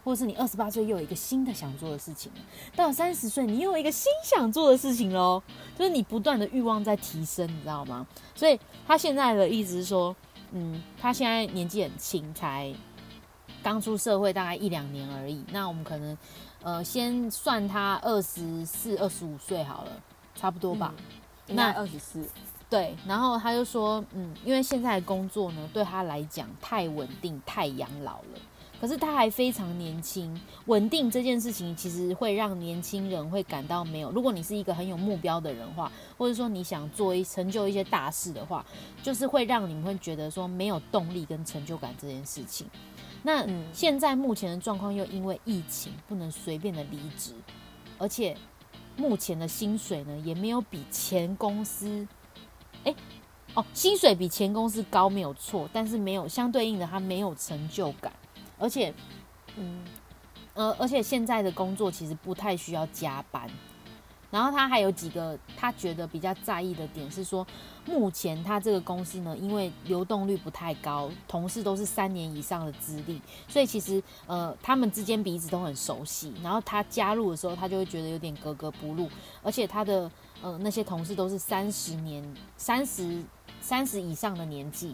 [0.02, 2.32] 或者是你二十八岁又有一个新的想做的事情，
[2.74, 5.42] 到三十岁你又有一个新想做的事情喽。
[5.76, 8.06] 就是你不断的欲望在提升，你知道吗？
[8.34, 10.16] 所以他现在的意思是说，
[10.52, 12.72] 嗯，他现在年纪很轻，才。
[13.62, 16.18] 刚出社会大概一两年而已，那我们可能，
[16.62, 19.90] 呃，先算他二十四、二十五岁好了，
[20.34, 20.92] 差不多吧。
[21.46, 22.26] 那二十四，
[22.70, 22.96] 对。
[23.06, 28.40] 然后他就说，嗯，因为现在的工作呢，对他来讲太稳定、太养老了。
[28.80, 34.10] 可是他还非常年轻，稳定这件事情其实会让年轻人会感到没有。
[34.10, 38.66] 如果你是一个很有目标的人话，或者说你想做一成就一些大事的话，
[39.00, 42.66] 就是会让你们会觉得说没有动力跟成就感这件事情。
[43.22, 47.32] 那现在目前的状况又因为疫情不能随便的离职，
[47.98, 48.36] 而且
[48.96, 52.06] 目前的薪水呢也没有比前公司，
[52.84, 52.94] 哎。
[53.54, 58.10] 哦，薪水比前公司高没有错，但是没有相对应的，他没有成就感，
[58.58, 58.94] 而且，
[59.56, 59.84] 嗯，
[60.54, 63.46] 呃，而且现在的工作其实不太需要加班。
[64.32, 67.46] 然后他还有几个他觉得比较在意的点是说，
[67.86, 76.32] 目前他这个公司呢，因为流动率不太高，同事都是三年以上的资历，所以其实呃，他们之间彼此都很熟悉。
[76.42, 79.08] 然后他加入的时候，他就会觉得有点格格不入，
[79.42, 82.24] 而且他的呃那些同事都是三十年、
[82.56, 83.22] 三十。
[83.64, 84.92] 三十以上的年纪，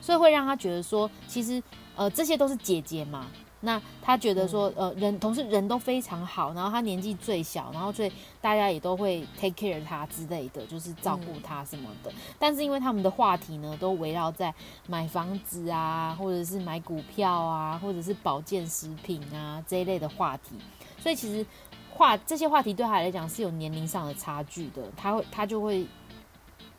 [0.00, 1.62] 所以会让他觉得说，其实
[1.94, 3.28] 呃这些都是姐姐嘛。
[3.60, 12.12] 那他觉得说，呃人同事人都非常好，然后他年纪最小，然后所以大家也都会 take care 他之类的，就是照顾他什么的。
[12.38, 14.54] 但是因为他们的话题呢，都围绕在
[14.86, 20.56] 买房子啊，或者是买股票啊，或者是保健食品啊这一类的话题，
[20.98, 21.44] 所以其实
[21.90, 25.86] 话这些话题对他来讲是有年龄上的差距的，他会他就会。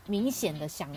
[0.09, 0.89] 明显的想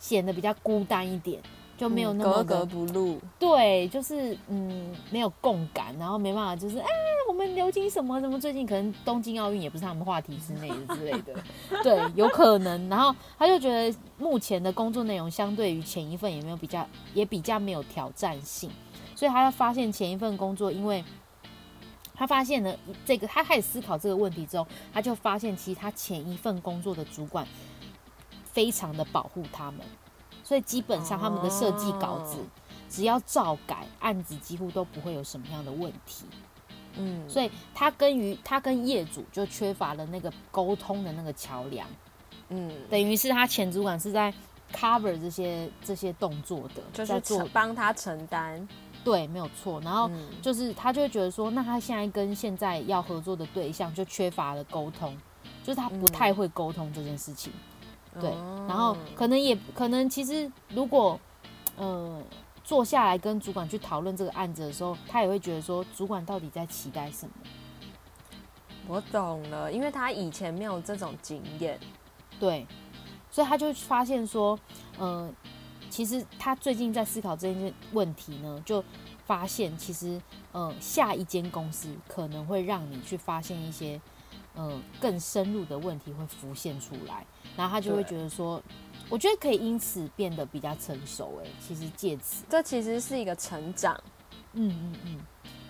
[0.00, 1.40] 显得比较孤单一点，
[1.78, 3.18] 就没有那么格格不入。
[3.38, 6.86] 对，就是嗯，没有共感，然后没办法，就是哎，
[7.28, 11.34] 我们流行什么什么，最近可能东京奥运也不是他们话题之内的之类的。
[11.82, 12.88] 对，有可能。
[12.88, 18.68] 然后他就觉得目前的工作内容相对于前一份也没有比较，也比较没有挑战性，
[19.14, 21.02] 所以他要发现前一份工作，因为
[22.14, 27.46] 他发现了这个，他开始思考这个问题之后，他就发现其实他前一份工作的主管。
[28.50, 29.80] 非常的保护他们，
[30.48, 32.38] 所以基本上他们的设计稿子
[32.88, 36.24] 只要照改，案子几乎都不会有什么样的问题。
[36.96, 41.86] 嗯，所以他跟于他跟业主就缺乏了那个沟通的那个桥梁。
[42.48, 44.32] 嗯，等于是他前主管是在
[44.72, 48.66] cover 这些这些动作的，就是做帮他承担。
[49.04, 49.78] 对，没有错。
[49.82, 55.14] 然后就是他就会觉得说，那他现在跟现在要合作的对象就缺乏了沟通，
[55.62, 57.52] 就是他不太会沟通这件事情。
[58.20, 58.30] 对，
[58.66, 61.18] 然后可能也可能，其实如果，
[61.76, 62.22] 呃，
[62.64, 67.32] 坐下来跟主管去讨论这个案子的时候，他也会觉得说，主管到底在期待什么？
[68.86, 71.78] 我懂了，因为他以前没有这种经验，
[72.40, 72.66] 对，
[73.30, 74.58] 所以他就发现说，
[74.98, 75.30] 呃，
[75.90, 78.82] 其实他最近在思考这件问题呢，就
[79.26, 80.20] 发现其实，
[80.52, 84.00] 呃，下一间公司可能会让你去发现一些。
[84.60, 87.24] 嗯，更深入的问题会浮现出来，
[87.56, 88.60] 然后他就会觉得说，
[89.08, 91.40] 我觉得可以因此变得比较成熟。
[91.40, 93.96] 哎，其实借此，这其实是一个成长。
[94.54, 95.20] 嗯嗯嗯，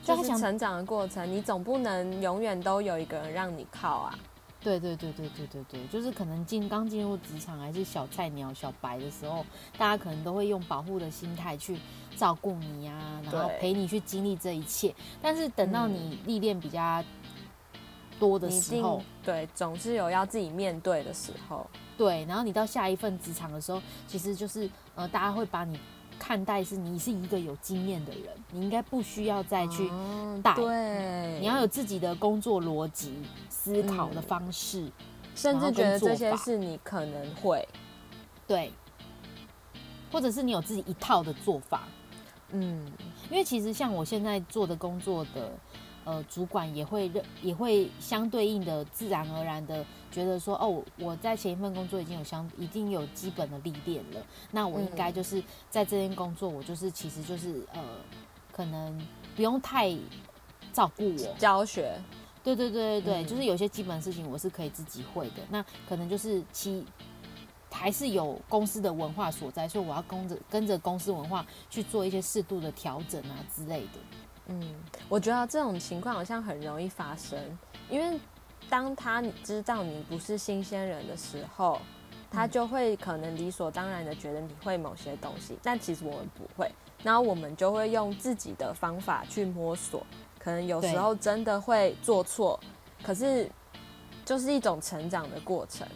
[0.02, 4.18] 就是成长的过程，你总不能永远都有一个人让你靠啊。
[4.60, 9.44] 对对对对对对对，就是可能进刚进入职场还是小菜鸟、小白的时候，
[9.76, 11.78] 大家可能都会用保护的心态去
[12.16, 14.94] 照顾你呀，然后陪你去经历这一切。
[15.20, 17.04] 但是等到你历练比较。
[18.18, 22.24] 多的时候，对，总是有要自己面对的时候，对。
[22.26, 25.78] 然后你到下一份职场的时候，其实就是呃，大家会把你
[26.18, 29.90] 看待是你是一个有经验的人，你应该不需要再去
[30.42, 33.14] 带，对，你要有自己的工作逻辑、
[33.48, 34.90] 思考的方式，
[35.34, 37.66] 甚至觉得这些是你可能会，
[38.46, 38.72] 对，
[40.10, 41.88] 或者是你有自己一套的做法，
[42.50, 42.84] 嗯，
[43.30, 45.52] 因为其实像我现在做的工作的。
[46.04, 57.80] 呃，主管也会认，也会相对应的自然而然的觉得说，哦，我在前一份工作已经有相，已经有基本的历练了，那我应该就是在这间工作，我就是其实就是呃，
[58.50, 58.98] 可能
[59.36, 59.94] 不用太
[60.72, 61.34] 照顾我。
[61.38, 62.00] 教学，
[62.42, 66.84] 对对对对对，就是有些基本的事情我是可以自己会的，那可能就是其
[67.70, 73.98] 还是有公司的文化所在，所以我要跟着跟着公司文化去做一些适度的调整啊之类的。
[74.48, 74.74] 嗯，
[75.08, 77.38] 我觉得这种情况好像很容易发生，
[77.88, 78.18] 因为
[78.68, 81.80] 当他知道你不是新鲜人的时候，
[82.30, 86.70] 他就会可能理所当然的觉得你会某些东西，但其实我们不会，
[87.02, 90.04] 然后我们就会用自己的方法去摸索，
[90.38, 92.58] 可能有时候真的会做错，
[93.02, 93.50] 可是
[94.24, 95.86] 就是一种成长的过程，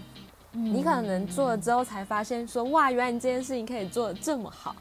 [0.52, 4.76] 你可能做了之后才发现说，哇，原来你这件事情可以做的这么好。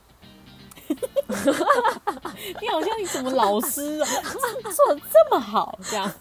[2.62, 4.08] 你好像你什么老师啊，
[4.76, 6.12] 做的这么好，这样。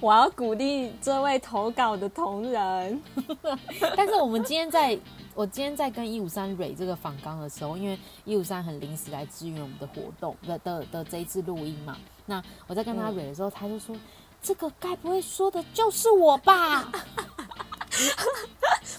[0.00, 3.02] 我要鼓励这位投稿的同仁。
[3.96, 4.98] 但是我们今天在
[5.34, 13.94] 我今天在跟一五三蕊这个访纲的时候，因为一五三很临时来支援我们的活动的的的这一次录音嘛，那我在跟他蕊的时候，他就说
[14.42, 16.90] ：“这个该不会说的就是我吧？”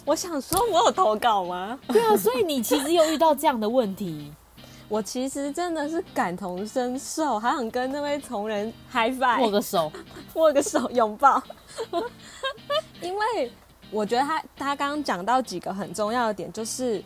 [0.06, 1.78] 我想说，我有投稿吗？
[1.88, 4.32] 对啊，所以你其实有遇到这样的问题。
[4.92, 9.90] 我其实真的是感同身受，还想跟那位同仁嗨翻，握个手，
[10.36, 11.42] 握个手，拥抱。
[13.02, 13.50] 因为
[13.90, 17.02] 我觉得他他刚刚讲到几个很重要的点，就是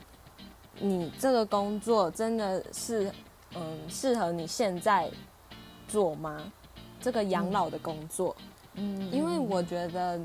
[0.79, 3.11] 你这个工作真的是
[3.53, 5.07] 嗯适合你现在
[5.87, 6.51] 做吗？
[6.99, 8.35] 这个养老的工作，
[8.73, 10.19] 嗯，因为我觉得。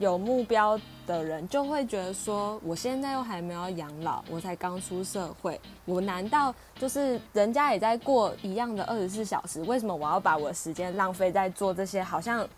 [0.00, 9.60] 有目标的人就会觉得说，我现在又还没有养老，我才刚出社会，我难道就是人家也在过一样的二十四小时？
[9.64, 12.48] 为什么我要把我的时间浪费在做这些好像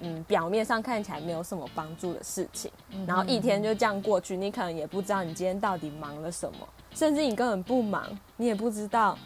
[0.00, 2.68] 嗯表面上看起来没有什么帮助的事情？
[3.06, 8.04] 然后一天就这样过去，你可能也不知道你今天到底忙了什么，甚至你根本不忙，
[8.36, 9.16] 你也不知道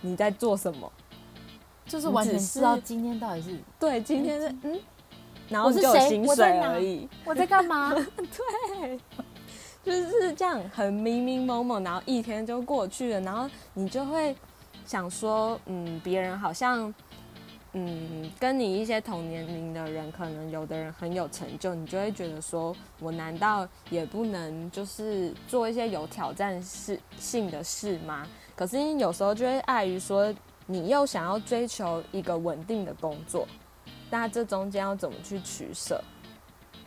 [0.00, 0.92] 你在做什么，
[1.86, 4.80] 就是完全知道今天到底是对今天是嗯。
[5.50, 7.06] 然后就有薪水而已。
[7.26, 7.92] 我在干嘛？
[8.16, 8.98] 对，
[9.84, 13.20] 就是这样，很迷迷蒙蒙，然后一天就过去了。
[13.20, 14.34] 然后你就会
[14.86, 16.94] 想说，嗯，别人好像，
[17.72, 28.26] 嗯，跟你一些同年龄的人，可能有的人很有成就，你就会觉得说，我难道也不能就是做一些有挑战事性的事吗？
[28.54, 30.32] 可是你有时候就会碍于说，
[30.66, 33.48] 你又想要追求一个稳定的工作。
[34.10, 36.02] 那这中间要怎么去取舍？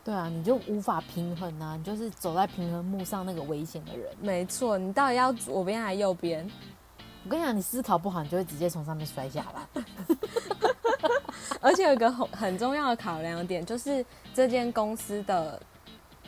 [0.04, 1.78] 对啊，你就无法平衡啊！
[1.78, 4.14] 你就是走在平衡木上那个危险的人。
[4.20, 6.46] 没错，你到底要左边还是右边？
[7.24, 9.84] 我跟你讲，你思考不好，你就会直接从上面摔下来。
[11.62, 15.58] 而且有一个很很重要的考量点，就是这间公司的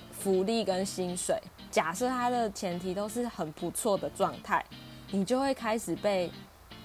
[0.09, 1.37] 福利跟薪水。
[1.69, 4.63] 假设它的前提都是很不错的状态，
[5.11, 6.31] 你就会开始被。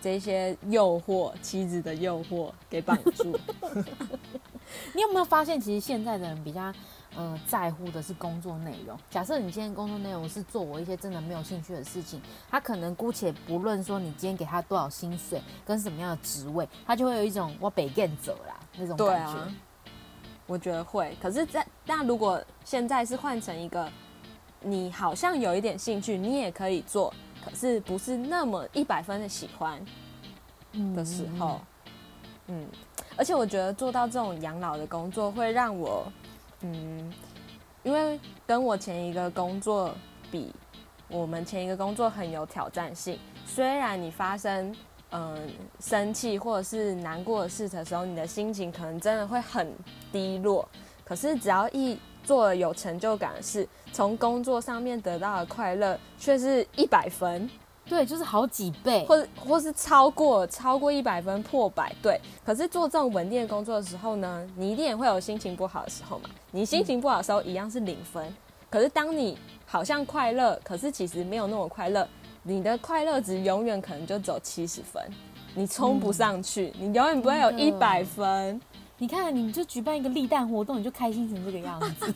[0.03, 3.39] 这些诱惑，妻子的诱惑给绑住。
[4.95, 6.73] 你有没有发现，其实现在的人比较，
[7.17, 8.97] 呃，在乎的是工作内容。
[9.11, 19.35] 假设你今天工作内容是做我一些真的没有兴趣的事情，他可能姑且不论说你今天给他多少薪水跟什么样的职位，他就会有一种我北干走啦那种感觉。
[20.47, 21.17] 我觉得会。
[21.21, 23.91] 可是，在那如果现在是换成一个，
[24.61, 27.13] 你好像有一点兴趣，你也可以做。
[27.45, 29.81] 可是不是那么一百分的喜欢
[30.95, 31.61] 的时候，
[32.49, 32.67] 嗯，
[33.17, 36.13] 而且我觉得做到这种养老的工作会让我，
[36.61, 37.13] 嗯，
[37.83, 39.95] 因为跟我前一个工作
[40.31, 40.55] 比，
[41.09, 43.19] 我们前一个工作很有挑战性。
[43.47, 44.75] 虽然你发生
[45.11, 45.51] 嗯
[45.81, 49.73] 生气或者是难过的事的时候，你的心情可能真的会很
[50.13, 50.69] 低落，
[51.05, 57.49] 可是只要一做了有成就感的事，从工作上面得到的快乐却是一百分，
[57.89, 62.21] 对，就是好几倍，或者或是超过超过一百分破百，对。
[62.45, 66.31] 可是做这种稳定的工作的时候呢，你一定也会有心情不好的时候嘛。
[66.53, 68.35] 你心情不好的时候一样是零分，
[68.71, 72.07] 可是当你好像快乐，可是其实没有那么快乐，
[72.43, 75.03] 你的快乐值永远可能就走七十分，
[75.55, 78.61] 你冲不上去，你永远不会有一百分。
[79.01, 82.15] 你看，你就举办一个立蛋活动，你就开心成这个样子。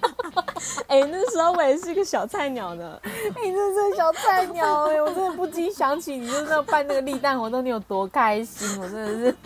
[0.86, 3.00] 哎，那时候我也是一个小菜鸟呢。
[3.02, 3.10] 哎
[3.42, 9.36] 你真是小菜鸟哎，我真的不禁想起你就是要办那个立蛋活动，你有多开心，我真的是，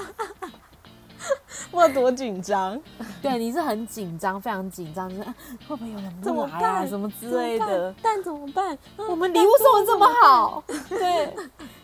[1.70, 2.80] 我多紧张。
[3.22, 7.92] 对，你是很紧张，非常紧张，就是会不会有人不来啊，什么之类的？
[8.02, 8.76] 蛋怎么办？
[9.08, 11.32] 我们礼物送的这么好，对，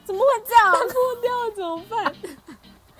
[0.04, 0.72] 怎么会这样？
[0.72, 0.82] 破
[1.22, 2.12] 掉了怎么办？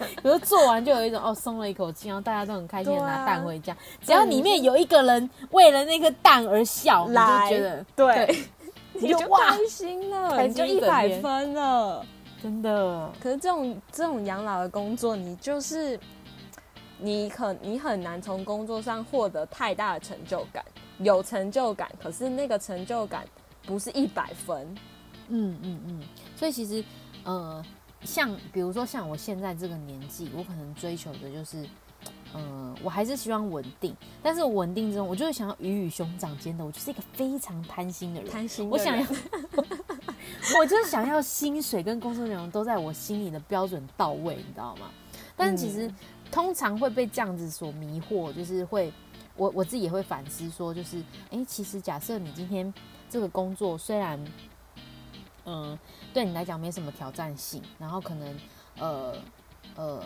[0.23, 3.77] 可是做完就有一种哦松了一口气，然后大家都很开心的拿蛋回家。
[4.03, 8.45] 只要里面有一个人为了那个蛋而笑，你就觉得对，
[8.95, 12.05] 你就开心了，你就一百分了，
[12.43, 13.11] 真的。
[13.23, 15.99] 可是这种这种养老的工作，你就是
[16.99, 20.65] 你很你很难从工作上获得太大的成就感，
[20.99, 23.25] 有成就感，可是那个成就感
[23.67, 24.67] 不是一百分。
[25.29, 26.01] 嗯嗯嗯，
[26.37, 26.83] 所以其实
[27.25, 27.65] 呃。
[28.03, 31.67] 像比如说像我现在这个年纪，我可能追求的就是，
[32.33, 33.95] 呃，我还是希望稳定。
[34.23, 36.65] 但是稳定中，我就是想要鱼与熊掌兼得。
[36.65, 38.69] 我就是一个非常贪心的人，贪心。
[38.71, 39.07] 我想要，
[40.59, 44.91] 我就是想要薪水跟工作内容都在我心里的标准到位，你知道吗？
[45.37, 45.93] 但是其实
[46.31, 48.93] 通常会被这样子所迷惑，就是会
[49.37, 52.73] 我我自己也会反思说，就是哎，其实假设你今天
[53.11, 54.19] 这个工作虽然。
[55.47, 55.77] 嗯，
[56.13, 58.37] 对你来讲没什么挑战性，然后可能
[58.79, 59.15] 呃
[59.77, 60.03] 呃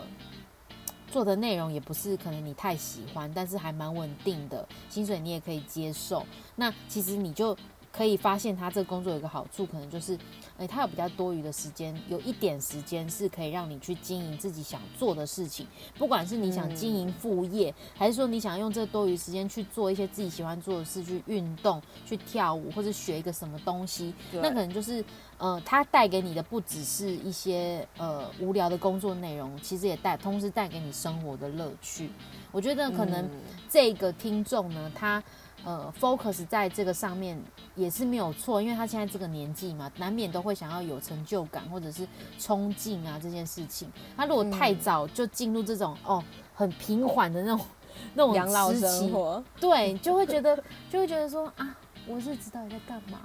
[1.10, 6.26] 做的内容也不是可能你太喜欢，但是还蛮稳定的，薪水你也可以接受。
[6.56, 7.56] 那其实你就
[7.92, 10.18] 可以发现他这个工作有一个好处，可能就是，
[10.56, 15.66] 哎，他有比较多余的时间，有一点时间是可以让你去经营自己想做的事情，
[15.98, 25.04] 不管是你想经营副业，还是说你想用这多余时间去做一些自己喜欢做的事，去运动、去跳舞，或者学一个什么东西，那可能就是，
[25.38, 32.08] 呃，他带给你的不只是一些呃无聊的工作内容，其实也带同时带给你生活的乐趣。
[32.52, 33.28] 我觉得可能
[33.74, 35.20] 这个听众呢，他。
[35.66, 37.42] 呃，focus 在这个上面
[37.74, 42.06] 也是没有错，因为他现在这个年纪嘛，难免都会想要有成就感或者是
[42.38, 43.90] 冲劲啊这件事情。
[44.14, 46.22] 他如果太早就进入这种哦
[46.54, 47.66] 很平缓的那种
[48.12, 50.54] 那种养老生活，对，就会觉得
[50.90, 51.74] 就会觉得说啊，
[52.06, 53.20] 我是知道你在干嘛，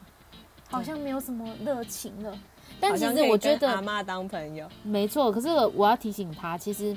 [0.70, 2.40] 好像没有什么热情了。
[2.80, 6.96] 但其实我觉得阿妈当朋友没错，可是我要提醒他，其实。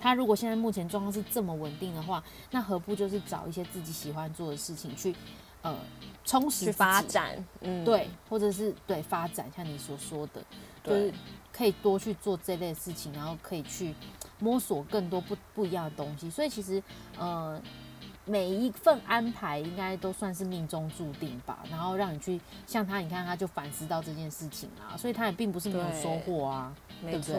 [0.00, 5.14] 他如果现在目前状况是这么稳定的话，那何不就是找一些自己喜欢做的事情去，
[5.62, 5.76] 呃，
[6.24, 10.42] 充实、去发展，嗯，对，或者是对发展，像你所说的，
[10.84, 11.12] 就是
[11.52, 13.94] 可以多去做这类事情，然后可以去
[14.38, 16.30] 摸索更多不不一样的东西。
[16.30, 16.82] 所以其实，
[17.18, 17.60] 呃，
[18.24, 21.58] 每一份安排应该都算是命中注定吧。
[21.70, 26.72] 然后让你去像他，你看他就反思到这件事情啊，所以他也并不是没有收获啊，
[27.02, 27.24] 对不。
[27.24, 27.36] 对，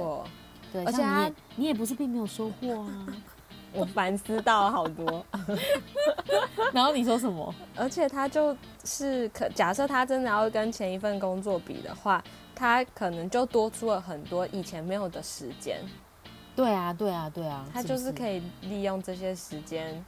[0.73, 3.07] 而且他你也不是并没有收获啊，
[3.73, 5.25] 我反思到了好多。
[6.73, 7.53] 然后你说什么？
[7.75, 15.81] 而且他就是可假设他真的要跟前一份工作比的话，他可能就多出了很多以前没有的时间。
[16.55, 20.05] 对啊，对啊，对啊，他就是可以利用这些时间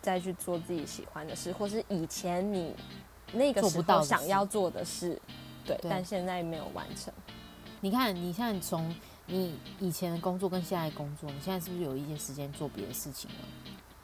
[0.00, 2.74] 再去做自己喜欢的事，或是以前你
[3.32, 5.18] 那个时候想要做的事，
[5.64, 7.12] 对，但现在没有完成。
[7.80, 8.94] 你看，你现在从。
[9.26, 13.36] 你以前的工作跟现在工作，你现在是不是有一些时间做别的事情了？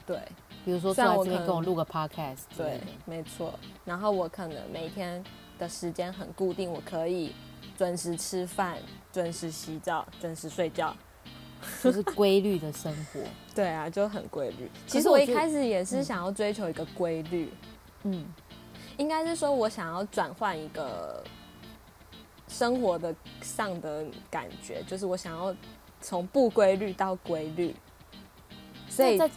[0.07, 0.19] 对，
[0.65, 2.39] 比如说坐在这边跟我录个 podcast。
[2.57, 3.53] 对，没错。
[3.85, 5.23] 然后我可能每天
[5.59, 7.35] 的时间很固定，我可以
[7.77, 8.77] 准时吃饭、
[9.11, 10.95] 准时洗澡、准时睡觉，
[11.83, 13.19] 就是规律的生活。
[13.53, 14.71] 对啊，就很规律。
[14.87, 17.53] 其实我一开始也是想要追求一个规律，
[18.03, 18.25] 嗯，
[18.97, 21.23] 应该是说我想要转换一个。
[22.49, 25.55] 生活的上的感觉，就是我想要
[26.01, 27.73] 从不规律到规律，
[28.89, 29.29] 所以在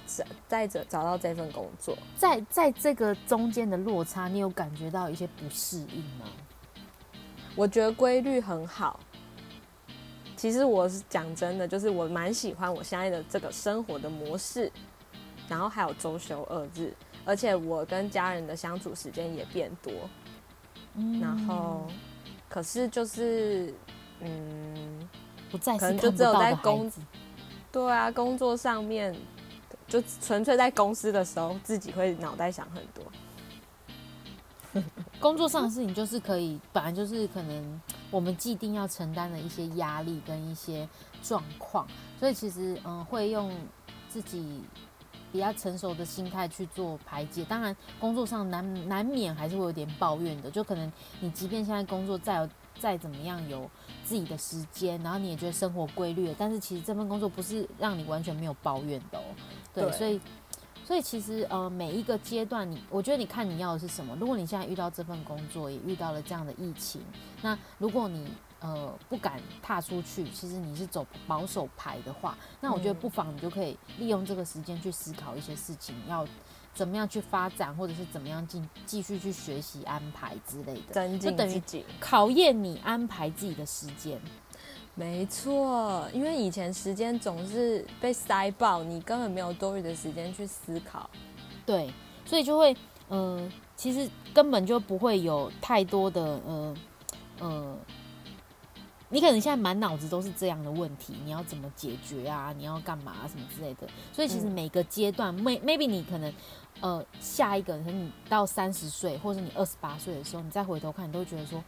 [0.49, 6.27] 在这找到这份工作，在在这个中间的落差，你有感觉到一些不适应吗？
[7.55, 8.99] 我觉得规律很好。
[10.35, 14.73] 其实我是讲真的，就是我蛮喜欢我现在的这个生活的模式，
[15.49, 16.93] 然后还有周休二日，
[17.27, 19.93] 而且我跟家人的相处时间也变多，
[21.21, 21.87] 然后。
[22.53, 23.73] 可是就是，
[24.21, 25.09] 嗯，
[25.51, 26.93] 不再可能就只有在工，
[27.73, 29.17] 对啊，工作上面
[29.89, 34.83] 就纯粹在公司的时候，自己会脑袋想很多。
[35.19, 37.81] 工作上的事情就是可以，本来就是可能
[38.11, 40.87] 我们既定要承担的一些压力跟一些
[41.23, 41.87] 状况，
[42.21, 43.51] 所以其实嗯，会用
[44.11, 44.61] 自己
[45.33, 47.43] 比较成熟的心态去做排解。
[47.47, 53.69] 当然，工作上难难免还是会有点抱怨的，就可能你即便现在工作再有再怎么样有
[54.05, 59.23] 自己的时间，然后你也觉得生活规律，但是其实这份工作不是让你完全没有抱怨的哦。
[59.75, 60.21] 对，所以
[60.85, 64.17] 所以其实呃每一个阶段，你我觉得你看你要的是什么。
[64.21, 67.01] 如果你现在遇到这份工作，也遇到了这样的疫情，
[67.41, 68.27] 那如果你
[68.63, 70.29] 呃，不敢踏出去。
[70.31, 76.25] 其实你是走保守牌的话，那我觉得不妨你就可以利用这个时间去思考一些事情，要
[76.73, 81.61] 怎么样去发展，或者是怎么样进继续去学习安排之类的，就等于
[81.99, 84.21] 考验你安排自己的时间。
[84.95, 91.11] 没错，因为以前时间总是被塞爆，你根本没有多余的时间去思考。
[91.67, 91.93] 对，
[92.25, 92.77] 所以就会，
[93.09, 96.77] 呃，其实根本就不会有太多的，呃，
[97.41, 97.77] 呃。
[99.13, 102.51] 你可能现在满脑子都是这样的问题，你要怎么解决啊？
[102.57, 103.87] 你要干嘛什么之类的？
[104.11, 106.33] 所以其实每个阶段，may maybe 你可能，
[106.81, 111.63] 呃，下一个可能你到三十岁，或者你二十八岁的时候，你再回头看，你都会觉得说，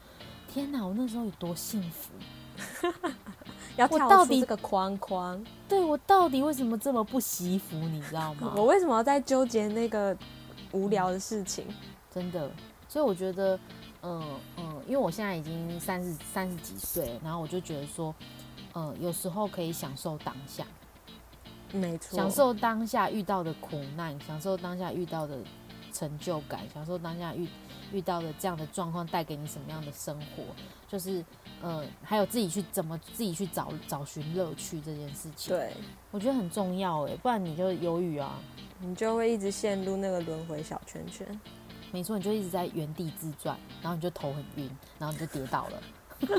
[0.50, 2.14] 天哪，我那时候有多幸福！
[3.76, 7.76] 要跳出这个框框，对我到底为什么这么不惜福？
[7.76, 8.54] 你知道吗？
[8.56, 10.16] 我为什么要在纠结那个
[10.72, 11.66] 无聊的事情？
[12.10, 12.50] 真的，
[12.88, 13.60] 所以我觉得。
[14.04, 14.22] 嗯
[14.58, 18.14] 嗯，因为我现在已经三十三十几岁，然后我就觉得说，
[18.74, 20.66] 嗯，有时候可以享受当下，
[21.72, 25.38] 没错，享受当下遇到的苦难，享受当下遇到的
[25.92, 27.48] 成就感，享受当下遇
[27.92, 30.42] 遇到的这样的状况带给你什么样的生活，
[30.86, 31.24] 就是，
[31.62, 35.72] 嗯，还有自己去怎么自己去找找寻乐趣这件事情，对。
[36.10, 38.38] 我觉得很重要哎，不然你就犹豫啊，
[38.80, 41.26] 你就会一直陷入那个轮回小圈圈。
[41.94, 44.68] 没错，你就一直在原地自转，然后你就头很晕，
[44.98, 45.80] 然后你就跌倒了。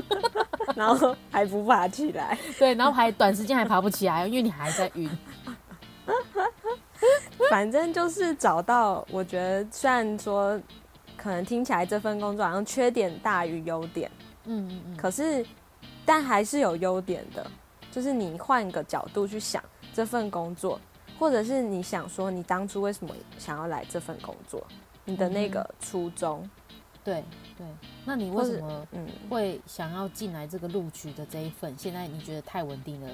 [0.76, 5.08] 然后还不爬起来，对，然后还短时间还爬不起来，因为你还在晕。
[7.48, 10.60] 反正就是找到，我觉得虽然说
[11.16, 14.10] 可能听起来这份工作好像缺点大于优点，
[14.44, 15.42] 嗯嗯嗯，可是
[16.04, 17.50] 但还是有优点的，
[17.90, 20.78] 就是你换个角度去想这份工作，
[21.18, 24.62] 或者是你想说你当初为什么想要来这份工作，
[25.06, 26.48] 你的那个初衷。
[27.02, 27.22] 对
[27.56, 27.64] 对，
[28.04, 31.72] 那你为什么嗯会想要进来这个录取的这一份？
[31.78, 33.08] 现在你觉得太稳定了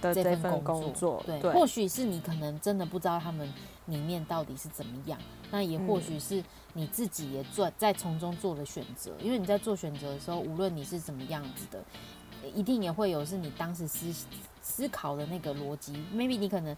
[0.00, 3.52] 的这份工作，对，或许是你可能真的不知道他们
[3.86, 5.18] 里面到底是怎么样，
[5.50, 6.40] 那也或许是
[6.74, 11.82] 你自己也做在从中做了选择，因为你在做选择的时候，无论你是怎么样子的，
[12.54, 14.14] 一定也会有是你当时思
[14.62, 16.76] 思考的那个逻辑，maybe 你可能。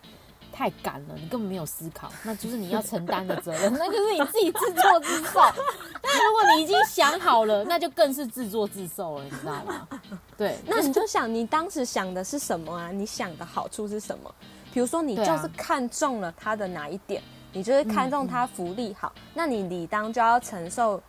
[0.52, 5.40] 太赶了，你根本没有思考， 那就是你要承担的责任， 那就是你自己自作自受。
[6.02, 9.88] 但如果你已经想好了，那就更是自作自受了，你知道吗？
[10.36, 12.90] 对，那你就想你当时想的是什么啊？
[12.90, 14.34] 你想的好处是什么？
[14.72, 17.22] 比如说你就是看中了他的哪一点，
[17.52, 21.02] 你就是看中他福利好，那你理当就要承受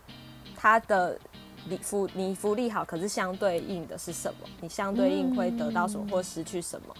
[0.56, 1.16] 他的
[1.66, 4.48] 理福你福利好，可是相对应的是什么？
[4.60, 6.94] 你相对应会得到什么或失去什么？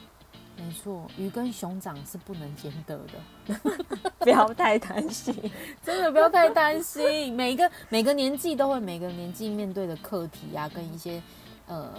[0.65, 3.61] 没错，鱼跟熊掌是不能兼得的，
[4.21, 5.35] 不要太担心，
[5.83, 7.35] 真的不要太担心。
[7.35, 11.21] 每个每个年纪都会每个年纪面对的课题啊，跟一些
[11.67, 11.91] 呃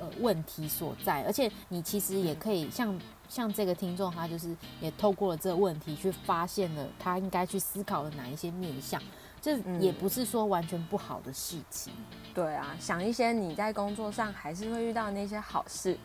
[0.00, 1.22] 呃问题所在。
[1.24, 2.98] 而且你其实也可以像
[3.28, 9.00] 像这个听众，他就是也透过了这个问题去发现了他应该去思考的哪一些面向，
[9.42, 11.92] 这也不是说完全不好的事情。
[12.34, 15.98] 对啊，想一些你在工作上还是会遇到那些好事。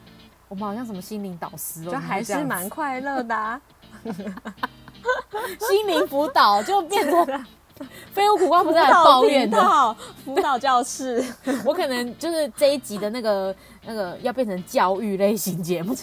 [0.52, 3.62] 我们好像什么心灵导师哦，就还是蛮快乐的。
[5.60, 7.46] 心灵辅导就变成
[8.12, 9.96] 飞屋苦瓜，不是来抱怨的
[10.26, 11.24] 辅导教室。
[11.64, 15.96] 我可能就是这一集的那个那个要变成教育类型节目。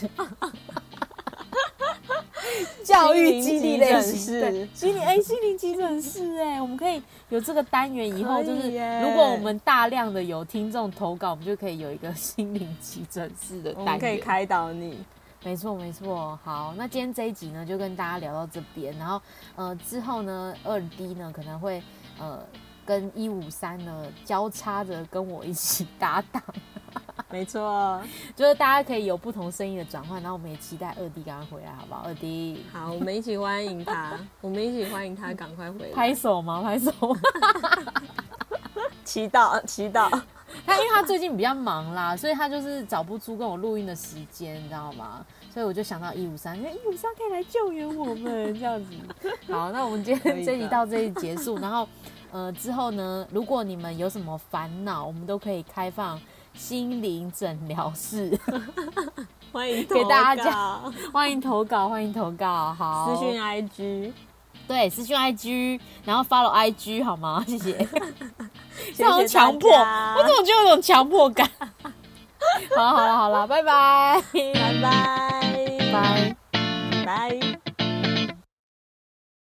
[2.89, 8.71] 教育激励类型，心灵哎，心灵急诊室哎，我们可以有这个单元，以后就是
[9.03, 15.05] 如果我们大量的有听众投稿，我们就可以有一个心灵急诊室的单元，可以开导你。
[15.45, 19.21] 没错没错，好，那今天这一集呢，就跟大家聊到这边，然后
[19.55, 21.83] 呃之后呢，二 D 呢可能会
[22.19, 22.43] 呃
[22.87, 26.43] 跟一五三呢交叉着跟我一起搭档。
[27.31, 28.01] 没错，
[28.35, 32.03] 就是大家可以有不同声音的转换，然后我们也期待二弟赶快回来，好不好？
[32.07, 35.95] 二弟，好，我们一起欢迎他， 我们一起欢迎他赶快回来。
[35.95, 36.63] 拍手吗？
[36.63, 36.91] 拍手，
[39.05, 40.09] 祈祷，祈祷。
[40.65, 45.25] 他因为他最近比较忙啦，所以他就是找不出跟我录音的时间，你知道吗？
[45.53, 48.93] 所以我就想到一五三，因为一五三可以来救援我们这样子。
[49.53, 51.87] 好，那我们今天这集到这里结束，然后
[52.33, 56.19] 呃之后呢，如果你们有什么烦恼，我们都可以开放。
[56.55, 58.39] 心灵诊疗室，
[59.53, 60.81] 欢迎给大家
[61.13, 64.13] 欢迎投稿，欢迎投稿，好，私讯 IG，
[64.67, 67.45] 对，私讯 IG，然后 follow IG 好吗？
[67.49, 67.89] 谢谢，
[68.97, 71.49] 这种强迫，我怎么就有种强迫感？
[72.77, 76.37] 好了好了好了，拜拜，拜拜，拜。
[77.05, 77.68] 拜。